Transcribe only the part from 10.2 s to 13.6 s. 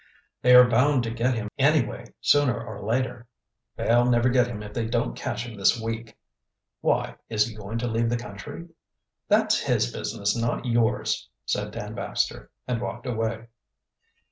not yours," said Dan Baxter, and walked away.